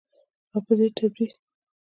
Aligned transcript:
او 0.51 0.59
په 0.65 0.71
ډیر 0.77 0.91
تدبیر. 0.97 1.31